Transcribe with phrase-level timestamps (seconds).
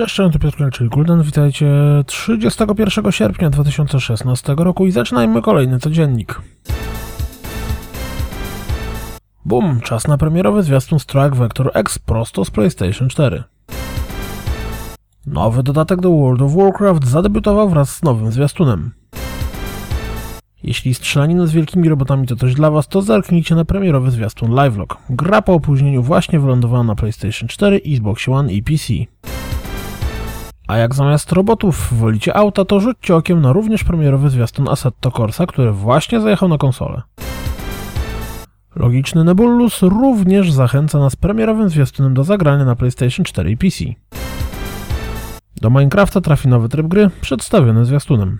[0.00, 1.22] Cześć, to Piotr czyli Gulden.
[1.22, 1.66] Witajcie
[2.06, 6.40] 31 sierpnia 2016 roku i zaczynajmy kolejny codziennik.
[9.44, 13.44] Bum, czas na premierowy zwiastun Strike Vector X prosto z PlayStation 4.
[15.26, 18.90] Nowy dodatek do World of Warcraft zadebiutował wraz z nowym zwiastunem.
[20.62, 24.96] Jeśli strzelanina z wielkimi robotami to coś dla Was, to zerknijcie na premierowy zwiastun Livelog.
[25.10, 28.94] Gra po opóźnieniu właśnie wylądowała na PlayStation 4, Xbox One i PC.
[30.70, 35.46] A jak zamiast robotów wolicie auta, to rzućcie okiem na również premierowy zwiastun Assetto Corsa,
[35.46, 37.02] który właśnie zajechał na konsolę.
[38.76, 43.84] Logiczny Nebulus również zachęca nas premierowym zwiastunem do zagrania na PlayStation 4 i PC.
[45.56, 48.38] Do Minecrafta trafi nowy tryb gry, przedstawiony zwiastunem.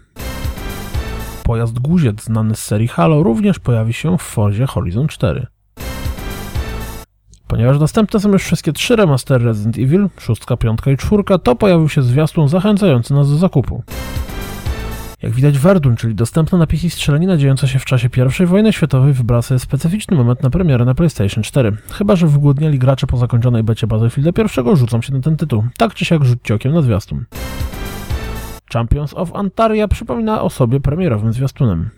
[1.43, 5.47] Pojazd guziec znany z serii Halo również pojawi się w Forzie Horizon 4.
[7.51, 11.89] Ponieważ dostępne są już wszystkie trzy remastery Resident Evil, 6, 5 i 4, to pojawił
[11.89, 13.83] się zwiastun zachęcający nas do zakupu.
[15.23, 18.09] Jak widać Verdun, czyli dostępna na PC strzelanina dziejąca się w czasie
[18.41, 21.77] I wojny światowej wybrała sobie specyficzny moment na premierę na PlayStation 4.
[21.93, 24.31] Chyba, że wygłodniali gracze po zakończonej becie Battlefielda
[24.73, 25.65] I rzucą się na ten tytuł.
[25.77, 27.25] Tak czy siak rzućcie okiem na zwiastun.
[28.73, 31.91] Champions of Antaria przypomina o sobie premierowym zwiastunem.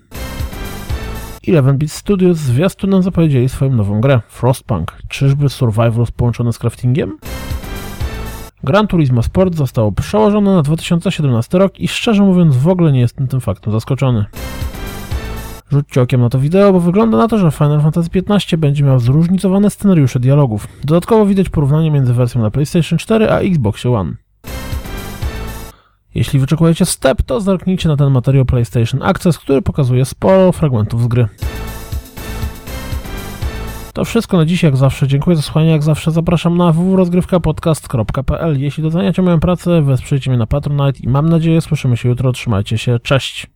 [1.48, 4.98] 11-bit Studios z zwiastunem zapowiedzieli swoją nową grę, Frostpunk.
[5.08, 7.18] Czyżby survival połączony z craftingiem?
[8.64, 13.28] Gran Turismo Sport zostało przełożone na 2017 rok i szczerze mówiąc w ogóle nie jestem
[13.28, 14.24] tym faktem zaskoczony.
[15.70, 18.98] Rzućcie okiem na to wideo, bo wygląda na to, że Final Fantasy XV będzie miał
[18.98, 20.68] zróżnicowane scenariusze dialogów.
[20.84, 24.21] Dodatkowo widać porównanie między wersją na PlayStation 4 a Xbox One.
[26.14, 31.06] Jeśli wyczekujecie step, to zerknijcie na ten materiał PlayStation Access, który pokazuje sporo fragmentów z
[31.06, 31.28] gry.
[33.92, 35.08] To wszystko na dziś, jak zawsze.
[35.08, 38.60] Dziękuję za słuchanie, jak zawsze zapraszam na www.rozgrywkapodcast.pl.
[38.60, 42.32] Jeśli doceniacie moją pracę, wesprzyjcie mnie na Patronite i mam nadzieję słyszymy się jutro.
[42.32, 43.46] Trzymajcie się, cześć!